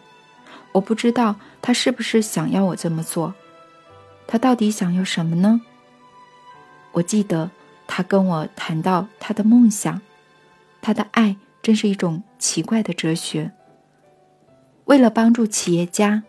[0.73, 3.35] 我不知道他是不是想要我这么做，
[4.27, 5.61] 他到底想要什么呢？
[6.93, 7.51] 我记得
[7.87, 10.01] 他跟我谈到他的梦想，
[10.81, 13.53] 他的爱真是一种奇怪的哲学。
[14.87, 16.23] 为了帮助企业家，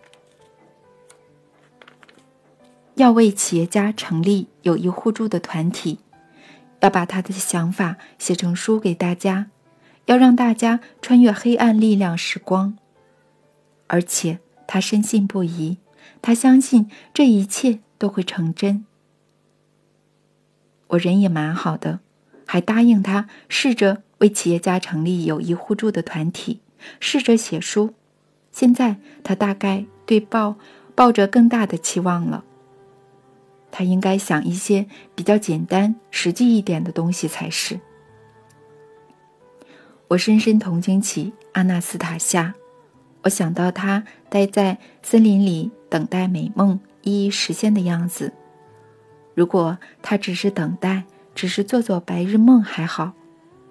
[2.96, 6.00] 要为企业家成立友谊互助的团体，
[6.80, 9.48] 要把他的想法写成书给大家，
[10.06, 12.78] 要让大家穿越黑暗力量时光。
[13.88, 15.78] 而且他深信不疑，
[16.22, 18.86] 他相信这一切都会成真。
[20.88, 22.00] 我人也蛮好的，
[22.46, 26.62] 还答应他试着为企业家成立友谊互助的团体，
[27.00, 27.94] 试着写书。
[28.52, 30.56] 现在他大概对报
[30.96, 32.44] 抱着更大的期望了。
[33.70, 37.80] 他应该想一些比较简单、实际一点的东西才是。
[40.08, 42.56] 我深深同情起阿纳斯塔夏。
[43.24, 48.34] 我想到他待在森林里等待美梦一一实现的样子。
[49.34, 51.04] 如果他只是等待，
[51.34, 53.14] 只是做做白日梦还好，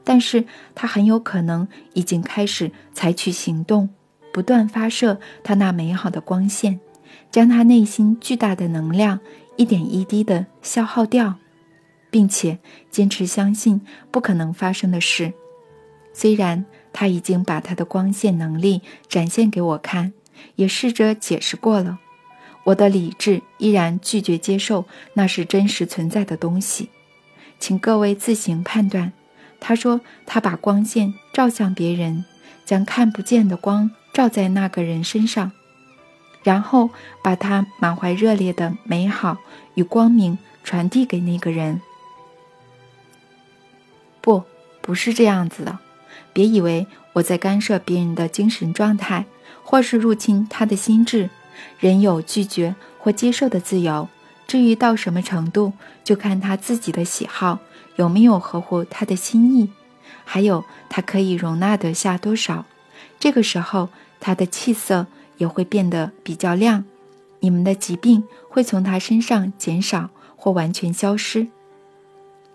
[0.02, 3.90] 但是他很有可能已经开始采取行动，
[4.32, 6.80] 不断发射他那美好的光线，
[7.30, 9.20] 将他内心巨大的能量
[9.56, 11.34] 一点一滴的消耗掉，
[12.10, 12.58] 并且
[12.90, 13.80] 坚持相信
[14.10, 15.32] 不可能发生的事，
[16.12, 16.64] 虽然。
[16.98, 20.14] 他已经把他的光线能力展现给我看，
[20.54, 21.98] 也试着解释过了。
[22.66, 26.90] 我的理智依然拒绝接受那是真实存在的东西，
[27.60, 29.12] 请各位自行判断。
[29.60, 32.24] 他说他把光线照向别人，
[32.64, 35.52] 将看不见的光照在那个人身上，
[36.42, 36.90] 然后
[37.22, 39.38] 把他满怀热烈的美好
[39.74, 41.80] 与光明传递给那个人。
[44.20, 44.42] 不，
[44.80, 45.78] 不是这样子的。
[46.32, 49.26] 别以为我在干涉别人的精神状态，
[49.62, 51.30] 或是入侵他的心智。
[51.78, 54.08] 人有拒绝或接受的自由，
[54.46, 55.72] 至于到什么程度，
[56.04, 57.58] 就看他自己的喜好
[57.96, 59.70] 有没有合乎他的心意，
[60.24, 62.64] 还有他可以容纳得下多少。
[63.18, 63.88] 这个时候，
[64.20, 66.84] 他的气色也会变得比较亮，
[67.40, 71.46] 你们的疾病会从他身上减少或完全消失。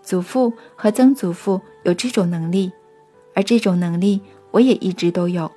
[0.02, 2.72] 祖父和曾祖父有这种能力。
[3.34, 5.50] 而这种能力，我也一直都有。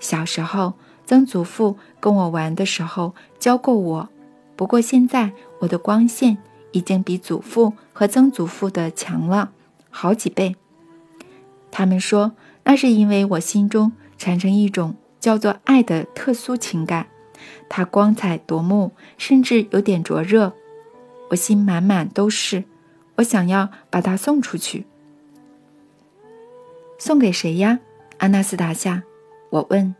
[0.00, 0.72] 小时候，
[1.10, 4.08] 曾祖父跟我玩的时候教过我。
[4.54, 6.38] 不过现在，我的光线
[6.70, 9.50] 已经比祖父和曾祖父的强了
[9.90, 10.54] 好几倍。
[11.72, 12.30] 他们说，
[12.62, 17.08] 那是因为我心中产生一种叫做爱的特殊情感，
[17.68, 20.52] 它光彩夺目，甚至有点灼热。
[21.30, 22.62] 我心满满都是，
[23.16, 24.86] 我想要把它送出去。
[27.00, 27.80] 送给谁呀，
[28.18, 29.02] 阿纳斯塔夏？
[29.50, 29.99] 我问。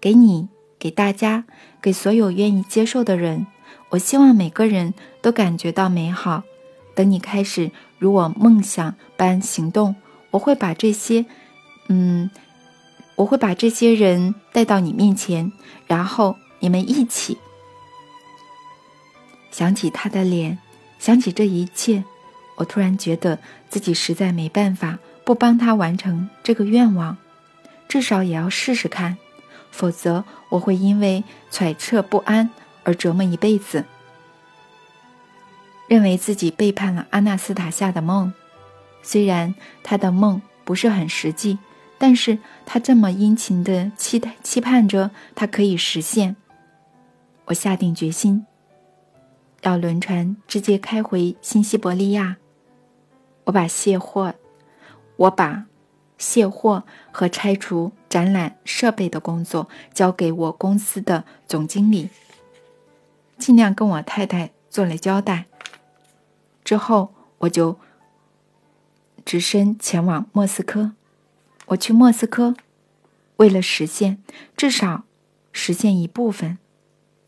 [0.00, 0.48] 给你，
[0.78, 1.44] 给大家，
[1.82, 3.46] 给所有愿意接受的人。
[3.90, 6.42] 我希望每个人都感觉到美好。
[6.94, 9.94] 等你开始如我梦想般行动，
[10.30, 11.24] 我会把这些，
[11.88, 12.30] 嗯，
[13.16, 15.52] 我会把这些人带到你面前，
[15.86, 17.38] 然后你们一起。
[19.50, 20.58] 想起他的脸，
[20.98, 22.04] 想起这一切，
[22.56, 23.38] 我突然觉得
[23.68, 24.98] 自己实在没办法。
[25.22, 27.16] 不帮他完成这个愿望，
[27.86, 29.16] 至少也要试试看，
[29.70, 32.50] 否则我会因为揣测不安
[32.84, 33.84] 而折磨一辈子。
[35.86, 38.32] 认为自己背叛了阿纳斯塔夏的梦，
[39.02, 41.58] 虽然他的梦不是很实际，
[41.98, 46.36] 但是他这么殷勤的期待期盼着他可以实现。
[47.46, 48.46] 我下定决心，
[49.62, 52.36] 要轮船直接开回新西伯利亚。
[53.44, 54.34] 我把卸货。
[55.16, 55.66] 我把
[56.20, 62.10] 卸货和拆除展览设备的工作交给我公司的总经理，
[63.38, 65.46] 尽量跟我太太做了交代。
[66.62, 67.78] 之后我就
[69.24, 70.92] 只身前往莫斯科。
[71.68, 72.54] 我去莫斯科，
[73.36, 74.22] 为了实现
[74.56, 75.04] 至少
[75.52, 76.58] 实现一部分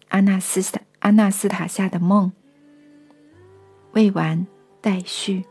[0.09, 2.33] 阿纳斯塔阿纳斯塔夏的梦。
[3.93, 4.47] 未完
[4.81, 5.47] 待续。